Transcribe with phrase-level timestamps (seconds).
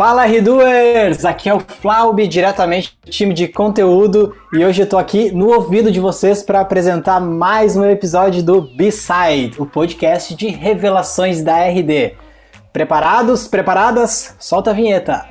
[0.00, 1.26] Fala Redoers!
[1.26, 5.48] Aqui é o Flaub, diretamente do time de conteúdo, e hoje eu tô aqui no
[5.52, 11.66] ouvido de vocês para apresentar mais um episódio do B-Side, o podcast de revelações da
[11.66, 12.14] RD.
[12.72, 13.46] Preparados?
[13.46, 14.34] Preparadas?
[14.38, 15.26] Solta a vinheta!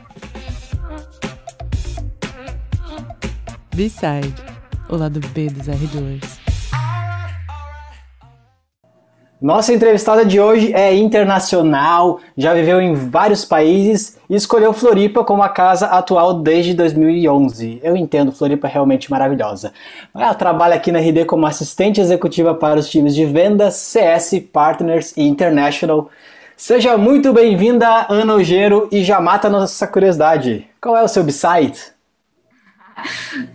[3.73, 4.35] B-Side,
[4.87, 6.38] o lado B dos R2.
[9.41, 15.41] Nossa entrevistada de hoje é internacional, já viveu em vários países e escolheu Floripa como
[15.41, 17.79] a casa atual desde 2011.
[17.81, 19.71] Eu entendo, Floripa é realmente maravilhosa.
[20.13, 25.15] Ela trabalha aqui na RD como assistente executiva para os times de vendas, CS, Partners
[25.15, 26.09] e International.
[26.57, 30.67] Seja muito bem-vinda, Ana Ogeiro, e já mata nossa curiosidade.
[30.81, 31.93] Qual é o seu site?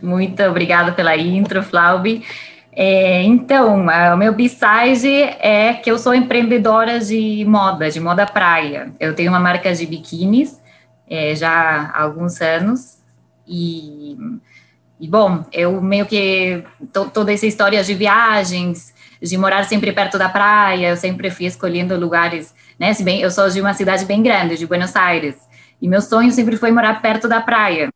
[0.01, 2.25] Muito obrigada pela intro, Flaubi.
[2.77, 8.93] É, então, o meu B-side é que eu sou empreendedora de moda, de moda praia.
[8.99, 10.61] Eu tenho uma marca de biquínis
[11.09, 12.99] é, já há alguns anos
[13.47, 14.17] e,
[14.99, 16.65] e bom, eu meio que
[17.13, 21.99] toda essa história de viagens, de morar sempre perto da praia, eu sempre fui escolhendo
[21.99, 22.93] lugares, né?
[22.93, 25.37] Se bem, eu sou de uma cidade bem grande, de Buenos Aires,
[25.81, 27.91] e meu sonho sempre foi morar perto da praia.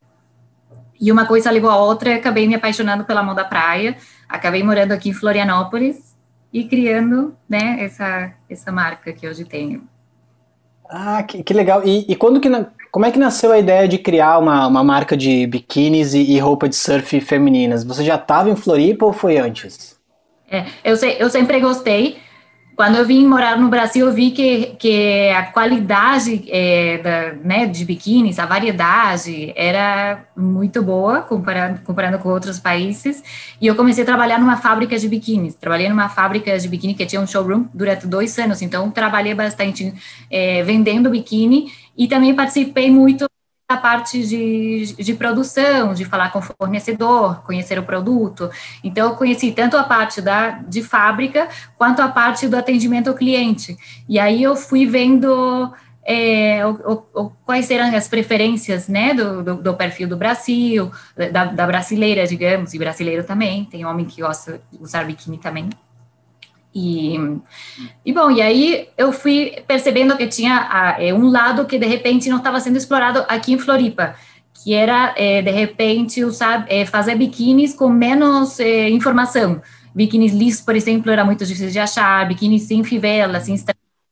[1.00, 3.96] E uma coisa levou a outra, acabei me apaixonando pela moda praia
[4.28, 6.14] acabei morando aqui em Florianópolis
[6.52, 9.88] e criando né, essa, essa marca que hoje tenho.
[10.88, 11.82] Ah, que, que legal.
[11.84, 12.48] E, e, quando que,
[12.90, 16.38] como é que nasceu a ideia de criar uma, uma marca de biquínis e, e
[16.38, 17.84] roupa de surf femininas?
[17.84, 19.98] Você já estava em Floripa ou foi antes?
[20.50, 22.18] É, eu, sei, eu sempre gostei,
[22.78, 27.66] quando eu vim morar no Brasil, eu vi que, que a qualidade é, da, né,
[27.66, 33.20] de biquínis, a variedade, era muito boa comparando, comparando com outros países.
[33.60, 35.56] E eu comecei a trabalhar numa fábrica de biquínis.
[35.56, 38.62] Trabalhei numa fábrica de biquíni que tinha um showroom durante dois anos.
[38.62, 39.92] Então, trabalhei bastante
[40.30, 43.28] é, vendendo biquíni e também participei muito
[43.68, 48.50] a parte de, de produção, de falar com o fornecedor, conhecer o produto.
[48.82, 53.14] Então, eu conheci tanto a parte da, de fábrica quanto a parte do atendimento ao
[53.14, 53.76] cliente.
[54.08, 55.70] E aí eu fui vendo
[56.02, 60.90] é, o, o, quais eram as preferências né, do, do, do perfil do Brasil,
[61.30, 63.66] da, da, brasileira, digamos, e brasileiro também.
[63.66, 65.68] Tem homem que gosta de usar biquíni também.
[66.74, 67.16] E,
[68.04, 72.28] e bom, e aí eu fui percebendo que tinha é, um lado que de repente
[72.28, 74.14] não estava sendo explorado aqui em Floripa,
[74.52, 79.62] que era é, de repente usar, é, fazer biquínis com menos é, informação.
[79.94, 83.56] Biquínis lisos, por exemplo, era muito difícil de achar, biquínis sem fivela, sem,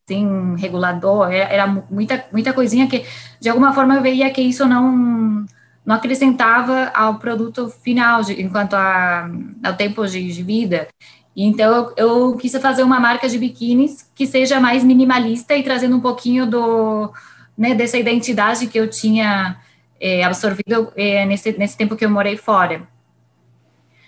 [0.08, 3.04] sem regulador, era, era muita, muita coisinha que
[3.40, 5.46] de alguma forma eu veia que isso não
[5.86, 9.30] não acrescentava ao produto final, de, enquanto a,
[9.62, 10.88] ao tempo de, de vida.
[11.36, 15.96] Então, eu, eu, quis fazer uma marca de biquínis que seja mais minimalista e trazendo
[15.96, 17.12] um pouquinho do,
[17.56, 19.58] né, dessa identidade que eu tinha
[20.00, 22.88] é, absorvido é, nesse, nesse tempo que eu morei fora.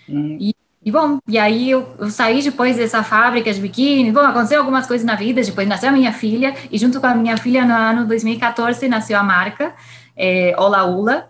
[0.09, 0.37] Hum.
[0.39, 4.59] E, e, bom, e aí eu, eu, saí depois dessa fábrica de biquíni, bom, aconteceu
[4.59, 7.63] algumas coisas na vida, depois nasceu a minha filha, e junto com a minha filha,
[7.63, 9.75] no ano 2014, nasceu a marca
[10.19, 11.29] é, Ola Ula,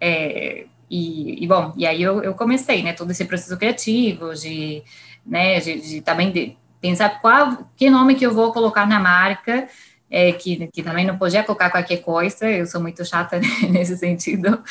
[0.00, 4.82] é, e, e, bom, e aí eu, eu comecei, né, todo esse processo criativo de
[5.24, 9.66] né, de, de também de pensar qual, que nome que eu vou colocar na marca,
[10.10, 14.62] é, que, que também não podia colocar qualquer coisa, eu sou muito chata nesse sentido,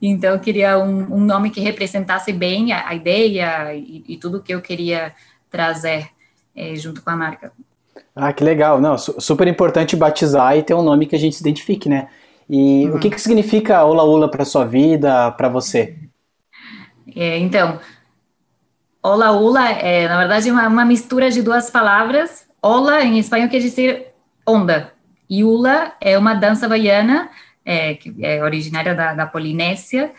[0.00, 4.42] então eu queria um, um nome que representasse bem a, a ideia e, e, tudo
[4.42, 5.12] que eu queria
[5.50, 6.08] trazer
[6.54, 7.52] é, junto com a marca.
[8.14, 11.42] Ah, que legal, não, super importante batizar e ter um nome que a gente se
[11.42, 12.08] identifique, né?
[12.48, 12.96] E uhum.
[12.96, 15.96] o que, que significa Ola Ola para sua vida, para você?
[17.14, 17.80] É, então,
[19.02, 22.46] Ola Ula é, na verdade, uma, uma mistura de duas palavras.
[22.60, 24.14] Ola, em espanhol, quer dizer
[24.46, 24.92] onda.
[25.28, 27.30] E Ula é uma dança baiana,
[27.64, 30.12] é, que é originária da, da Polinésia.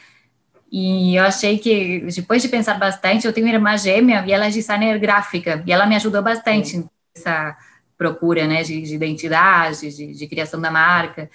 [0.72, 4.48] E eu achei que, depois de pensar bastante, eu tenho uma irmã gêmea e ela
[4.48, 5.64] é designer gráfica.
[5.66, 6.86] E ela me ajudou bastante
[7.16, 7.56] nessa
[7.98, 11.30] procura né, de, de identidade, de, de, criação da marca.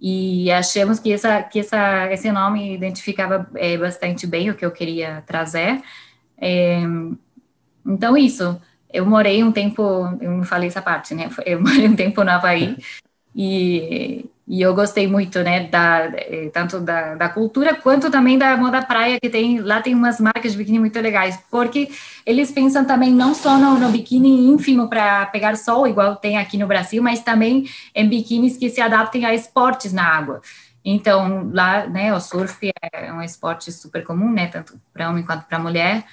[0.00, 4.70] E achamos que, essa, que essa, esse nome identificava é, bastante bem o que eu
[4.70, 5.82] queria trazer.
[6.40, 6.82] É,
[7.86, 8.60] então, isso.
[8.90, 9.82] Eu morei um tempo,
[10.20, 11.28] eu não falei essa parte, né?
[11.44, 12.76] Eu morei um tempo no Havaí
[13.34, 15.68] e, e eu gostei muito, né?
[15.68, 19.94] Da, é, tanto da, da cultura quanto também da moda praia, que tem lá tem
[19.94, 21.90] umas marcas de biquíni muito legais, porque
[22.24, 26.56] eles pensam também não só no, no biquíni ínfimo para pegar sol, igual tem aqui
[26.56, 30.40] no Brasil, mas também em biquínis que se adaptem a esportes na água.
[30.82, 35.44] Então, lá, né, o surf é um esporte super comum, né, tanto para homem quanto
[35.44, 36.04] para mulher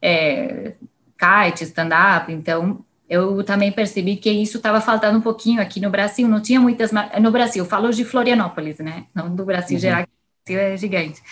[0.00, 0.74] é,
[1.18, 6.26] kite, stand-up, então eu também percebi que isso estava faltando um pouquinho aqui no Brasil.
[6.26, 7.64] Não tinha muitas no Brasil.
[7.64, 9.06] Falo de Florianópolis, né?
[9.14, 9.80] Não do Brasil uhum.
[9.80, 10.04] geral,
[10.44, 11.22] que é gigante.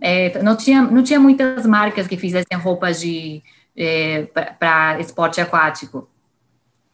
[0.00, 3.42] É, não tinha não tinha muitas marcas que fizessem roupas de
[3.76, 4.24] é,
[4.58, 6.08] para esporte aquático.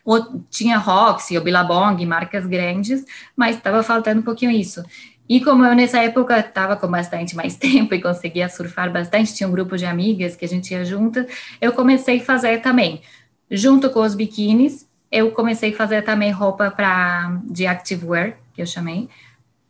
[0.04, 4.84] Ou tinha Roxy ou Billabong, marcas grandes, mas estava faltando um pouquinho isso.
[5.26, 9.48] E como eu nessa época estava com bastante mais tempo e conseguia surfar bastante, tinha
[9.48, 11.26] um grupo de amigas que a gente ia junto,
[11.60, 13.02] eu comecei a fazer também
[13.50, 18.66] Junto com os biquínis, eu comecei a fazer também roupa para de activewear, que eu
[18.66, 19.08] chamei,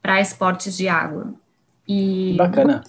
[0.00, 1.34] para esportes de água.
[1.86, 2.82] E Bacana.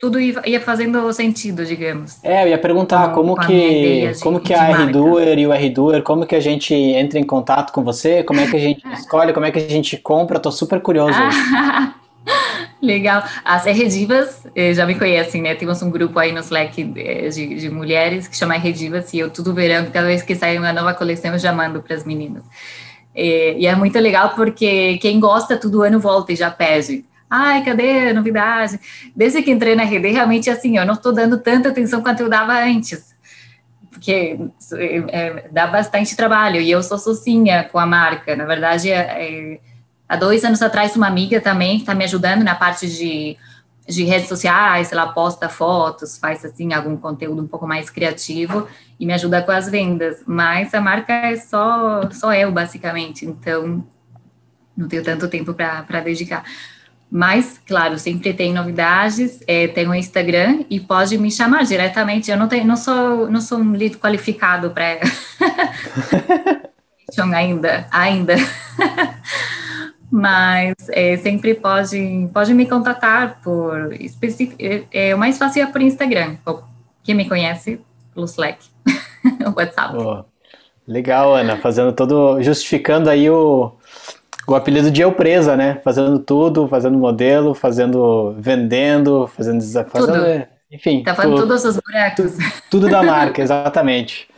[0.00, 2.18] Tudo ia fazendo sentido, digamos.
[2.24, 6.02] É, eu ia perguntar como, como que, de, como que a R-Doer e o R-Doer,
[6.02, 9.32] como que a gente entra em contato com você, como é que a gente escolhe,
[9.32, 11.14] como é que a gente compra, tô super curioso.
[12.82, 13.22] Legal.
[13.44, 15.54] As Redivas eh, já me conhecem, né?
[15.54, 19.30] Temos um grupo aí no Slack eh, de, de mulheres que chama Redivas e eu
[19.30, 22.42] tudo verão, cada vez que sai uma nova coleção eu já mando para as meninas.
[23.14, 27.04] E, e, é muito legal porque quem gosta todo ano volta e já pede.
[27.30, 28.80] Ai, cadê a novidade?
[29.14, 32.28] Desde que entrei na rede, realmente assim, eu não estou dando tanta atenção quanto eu
[32.28, 33.14] dava antes.
[33.92, 34.38] Porque
[35.08, 38.34] é, dá bastante trabalho e eu sou sozinha com a marca.
[38.34, 39.60] Na verdade, é, é
[40.12, 43.34] Há dois anos atrás, uma amiga também está me ajudando na parte de,
[43.88, 48.68] de redes sociais, ela posta fotos, faz assim algum conteúdo um pouco mais criativo
[49.00, 50.22] e me ajuda com as vendas.
[50.26, 53.82] Mas a marca é só, só eu, basicamente, então
[54.76, 56.44] não tenho tanto tempo para dedicar.
[57.10, 62.30] Mas, claro, sempre tem novidades, é, tem o um Instagram e pode me chamar diretamente.
[62.30, 65.00] Eu não, tenho, não, sou, não sou um lead qualificado para.
[67.34, 68.36] ainda, ainda
[70.12, 74.62] mas é, sempre pode, pode me contatar por específico.
[74.62, 76.36] É, é, o mais fácil é por Instagram.
[77.02, 77.80] Quem me conhece,
[78.12, 78.58] pelo Slack,
[79.46, 79.96] o WhatsApp.
[79.96, 80.22] Oh,
[80.86, 82.42] legal, Ana, fazendo todo.
[82.42, 83.72] justificando aí o,
[84.46, 85.80] o apelido de eu presa, né?
[85.82, 88.34] Fazendo tudo, fazendo modelo, fazendo.
[88.38, 90.26] vendendo, fazendo.
[90.26, 91.02] É, enfim.
[91.04, 92.32] Tá fazendo todos os buracos.
[92.32, 94.28] Tudo, tudo da marca, exatamente.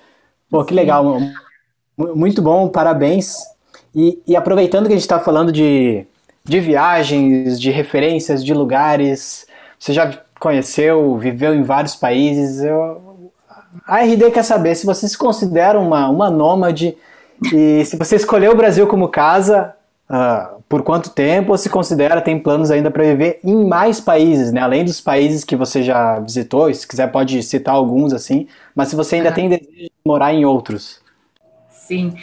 [0.49, 1.19] Pô, que legal.
[1.99, 3.54] Muito bom, parabéns.
[3.95, 6.05] E, e aproveitando que a gente está falando de,
[6.45, 9.47] de viagens, de referências, de lugares,
[9.79, 12.63] você já conheceu, viveu em vários países.
[12.63, 13.31] Eu,
[13.87, 16.97] a RD quer saber se você se considera uma, uma nômade
[17.53, 19.75] e se você escolheu o Brasil como casa,
[20.09, 24.53] uh, por quanto tempo, ou se considera, tem planos ainda para viver em mais países,
[24.53, 24.61] né?
[24.61, 28.97] Além dos países que você já visitou, se quiser pode citar alguns assim, mas se
[28.97, 31.01] você ainda tem desejo de morar em outros.
[31.71, 32.15] Sim.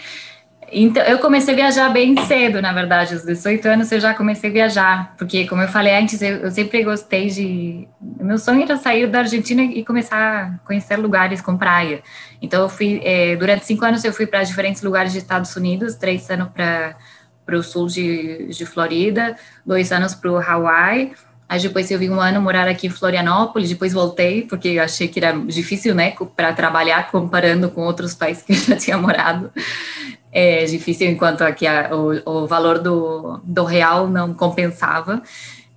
[0.73, 4.49] Então, eu comecei a viajar bem cedo, na verdade, aos 18 anos eu já comecei
[4.49, 7.89] a viajar, porque, como eu falei antes, eu, eu sempre gostei de.
[7.99, 12.01] Meu sonho era sair da Argentina e começar a conhecer lugares com praia.
[12.41, 15.95] Então, eu fui, é, durante cinco anos, eu fui para diferentes lugares dos Estados Unidos,
[15.95, 16.95] três anos para
[17.57, 19.35] o sul de, de Florida,
[19.65, 21.11] dois anos para o Hawaii.
[21.49, 25.09] Aí depois eu vim um ano morar aqui em Florianópolis, depois voltei, porque eu achei
[25.09, 29.51] que era difícil, né, para trabalhar comparando com outros países que eu já tinha morado
[30.31, 35.21] é difícil enquanto aqui a, o, o valor do, do real não compensava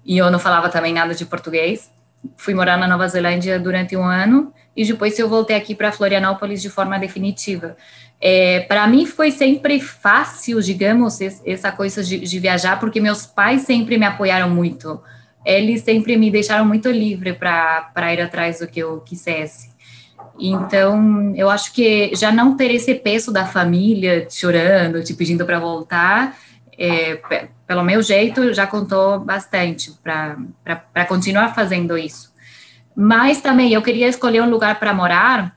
[0.05, 1.91] e eu não falava também nada de português.
[2.37, 6.63] Fui morar na Nova Zelândia durante um ano e depois eu voltei aqui para Florianópolis
[6.63, 7.77] de forma definitiva.
[8.21, 13.63] É, para mim foi sempre fácil, digamos, essa coisa de, de, viajar, porque meus pais
[13.63, 15.01] sempre me apoiaram muito.
[15.45, 19.74] Eles sempre me deixaram muito livre para ir atrás do que eu quisesse.
[20.39, 25.61] Então, eu acho que já não ter esse peso da família chorando, te pedindo para
[25.61, 26.37] voltar,
[26.77, 27.21] é,
[27.67, 32.33] pelo meu jeito, já contou bastante para continuar fazendo isso.
[32.97, 35.57] Mas também eu queria escolher um lugar para morar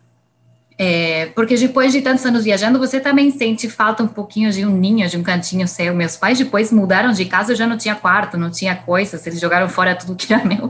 [0.79, 4.69] é, porque depois de tantos anos viajando, você também sente falta um pouquinho de um
[4.69, 5.95] ninho, de um cantinho seu.
[5.95, 9.39] Meus pais depois mudaram de casa, eu já não tinha quarto, não tinha coisas, eles
[9.39, 10.69] jogaram fora tudo que era meu.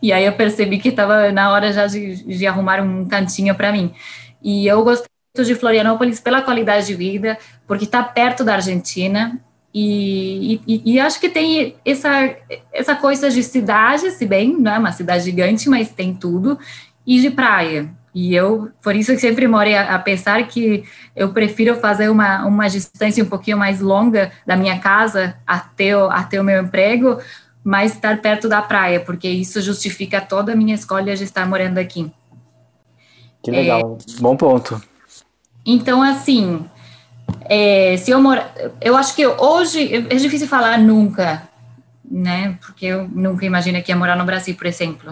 [0.00, 3.72] E aí eu percebi que estava na hora já de, de arrumar um cantinho para
[3.72, 3.92] mim.
[4.40, 9.40] E eu gostei muito de Florianópolis pela qualidade de vida, porque está perto da Argentina.
[9.74, 12.36] E, e, e, acho que tem essa,
[12.72, 16.58] essa coisa de cidade, se bem não é uma cidade gigante, mas tem tudo,
[17.06, 17.88] e de praia.
[18.14, 22.44] E eu, por isso que sempre morei a, a, pensar que eu prefiro fazer uma,
[22.44, 27.18] uma distância um pouquinho mais longa da minha casa até o, até o meu emprego,
[27.62, 31.78] mas estar perto da praia, porque isso justifica toda a minha escolha de estar morando
[31.78, 32.10] aqui.
[33.42, 34.82] Que legal, é, bom ponto.
[35.64, 36.64] Então, assim,
[37.44, 41.48] é, se eu morar, eu acho que hoje é difícil falar nunca,
[42.10, 42.58] né?
[42.60, 45.10] Porque eu nunca imaginei que ia morar no Brasil, por exemplo.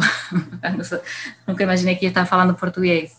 [1.46, 3.16] nunca imaginei que ia estar falando português.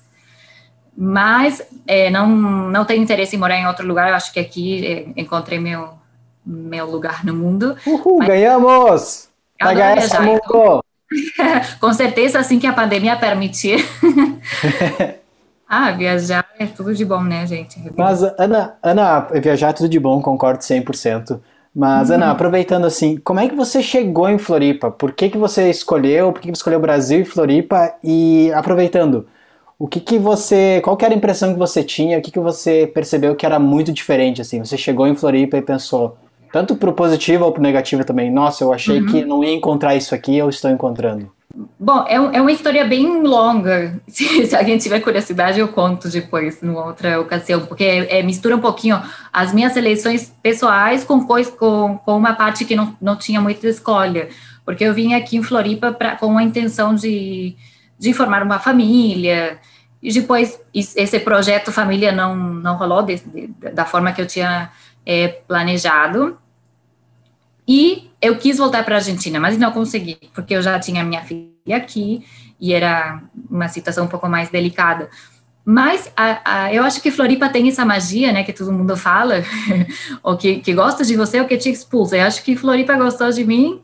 [0.95, 4.09] Mas é, não, não tenho interesse em morar em outro lugar.
[4.09, 5.91] Eu acho que aqui é, encontrei meu,
[6.45, 7.77] meu lugar no mundo.
[7.87, 9.29] Uhul, Mas, ganhamos!
[9.61, 10.83] HS mundo!
[11.79, 13.83] Com certeza, assim que a pandemia permitir.
[15.67, 17.79] ah, viajar é tudo de bom, né, gente?
[17.95, 21.39] Mas, Ana, Ana, viajar é tudo de bom, concordo 100%.
[21.75, 22.15] Mas, uhum.
[22.15, 24.89] Ana, aproveitando assim, como é que você chegou em Floripa?
[24.89, 26.31] Por que, que você escolheu?
[26.31, 27.93] Por que, que você escolheu Brasil e Floripa?
[28.03, 29.27] E aproveitando,
[29.77, 30.81] o que, que você.
[30.83, 32.17] Qual que era a impressão que você tinha?
[32.17, 34.41] O que, que você percebeu que era muito diferente?
[34.41, 36.17] Assim, você chegou em Floripa e pensou,
[36.51, 38.31] tanto pro positivo ou pro negativo também.
[38.31, 39.05] Nossa, eu achei uhum.
[39.05, 41.31] que não ia encontrar isso aqui, eu estou encontrando.
[41.77, 43.99] Bom, é, é uma história bem longa.
[44.07, 48.55] Se, se, alguém tiver curiosidade, eu conto depois, numa outra ocasião, porque é, é, mistura
[48.55, 49.01] um pouquinho
[49.31, 53.67] as minhas eleições pessoais com, coisa, com, com uma parte que não, não tinha muita
[53.67, 54.29] escolha.
[54.63, 57.55] Porque eu vim aqui em Floripa pra, com a intenção de,
[57.97, 59.59] de formar uma família,
[60.01, 64.71] e depois esse projeto família não, não rolou de, de, da forma que eu tinha
[65.05, 66.37] é, planejado.
[67.69, 71.21] E eu quis voltar para a Argentina, mas não consegui, porque eu já tinha minha
[71.21, 72.25] filha aqui
[72.59, 75.07] e era uma situação um pouco mais delicada.
[75.63, 79.43] Mas a, a, eu acho que Floripa tem essa magia, né, que todo mundo fala,
[80.23, 82.17] ou que, que gosta de você ou que te expulsa.
[82.17, 83.79] Eu acho que Floripa gostou de mim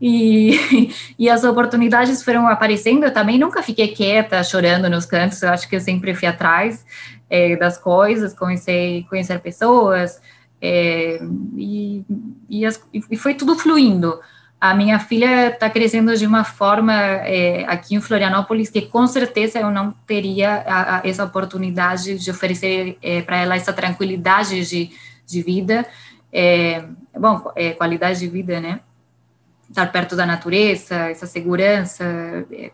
[0.00, 0.88] e,
[1.18, 3.04] e as oportunidades foram aparecendo.
[3.04, 5.42] Eu também nunca fiquei quieta, chorando nos cantos.
[5.42, 6.86] Eu acho que eu sempre fui atrás
[7.28, 10.22] é, das coisas, comecei a conhecer pessoas,
[10.60, 11.18] é,
[11.54, 12.02] e,
[12.48, 14.20] e, as, e, foi tudo fluindo.
[14.60, 19.58] A minha filha está crescendo de uma forma é, aqui em Florianópolis que com certeza
[19.58, 24.90] eu não teria a, a, essa oportunidade de oferecer é, para ela essa tranquilidade de,
[25.26, 25.86] de vida,
[26.32, 26.84] é,
[27.18, 28.80] bom, é, qualidade de vida, né?
[29.68, 32.04] Estar perto da natureza, essa segurança,
[32.52, 32.70] é,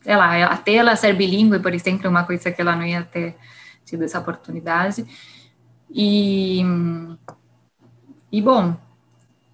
[0.00, 3.02] sei lá, até ela ser bilíngue, por exemplo, é uma coisa que ela não ia
[3.02, 3.36] ter
[3.84, 5.06] tido essa oportunidade.
[5.90, 6.62] E,
[8.32, 8.76] e bom,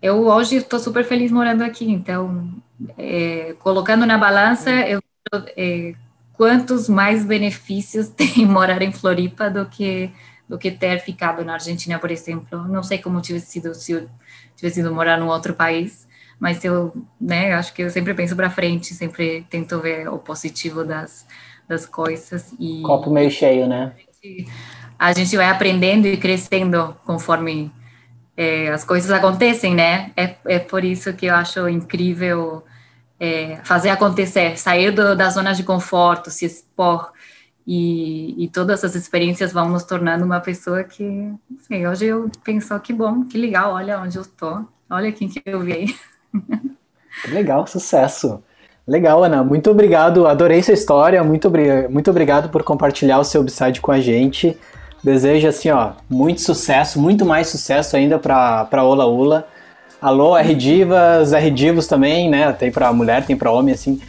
[0.03, 2.51] eu hoje estou super feliz morando aqui, então,
[2.97, 5.01] é, colocando na balança, eu
[5.57, 5.95] é,
[6.33, 10.11] quantos mais benefícios tem morar em Floripa do que
[10.49, 12.67] do que ter ficado na Argentina, por exemplo.
[12.67, 14.09] Não sei como tivesse sido se eu
[14.57, 16.09] tivesse sido morar num outro país,
[16.41, 20.83] mas eu, né, acho que eu sempre penso para frente, sempre tento ver o positivo
[20.83, 21.25] das,
[21.69, 23.93] das coisas e copo meio cheio, né?
[24.99, 27.71] a gente vai aprendendo e crescendo conforme
[28.41, 30.13] é, as coisas acontecem, né?
[30.17, 32.65] É, é por isso que eu acho incrível
[33.21, 37.13] é, fazer acontecer, sair do, da zona de conforto, se expor.
[37.67, 41.31] E, e, todas essas experiências vão nos tornando uma pessoa que,
[41.69, 45.43] sei, hoje eu penso, que bom, que legal, olha onde eu estou, olha quem que
[45.45, 45.97] eu vi aí.
[47.29, 48.43] Legal, sucesso.
[48.89, 49.45] Legal, Ana.
[49.45, 50.27] Muito obrigado.
[50.27, 51.23] Adorei sua história.
[51.23, 51.53] Muito,
[51.91, 54.57] muito obrigado por compartilhar o seu upside com a gente.
[55.03, 59.47] Desejo assim, ó, muito sucesso, muito mais sucesso ainda para para Ola Ula.
[60.01, 62.53] Alô, R Divas, R Divos também, né?
[62.53, 64.01] Tem para mulher, tem para homem assim.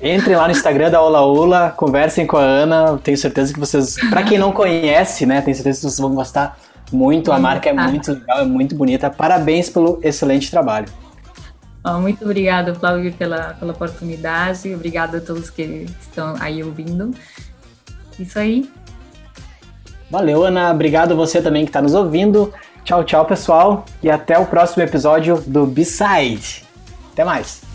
[0.00, 2.98] Entrem lá no Instagram da Ola Ula, conversem com a Ana.
[3.02, 6.58] Tenho certeza que vocês, para quem não conhece, né, tenho certeza que vocês vão gostar
[6.92, 7.32] muito.
[7.32, 9.08] A marca é muito legal, é muito bonita.
[9.08, 10.86] Parabéns pelo excelente trabalho.
[12.00, 14.74] muito obrigada, Flávio, pela, pela oportunidade.
[14.74, 17.12] Obrigada a todos que estão aí ouvindo.
[18.18, 18.68] Isso aí.
[20.10, 20.70] Valeu, Ana.
[20.70, 22.52] Obrigado você também que está nos ouvindo.
[22.84, 23.84] Tchau, tchau, pessoal.
[24.02, 26.64] E até o próximo episódio do B-Side.
[27.12, 27.73] Até mais.